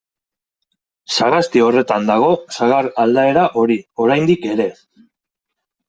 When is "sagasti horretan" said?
1.17-2.09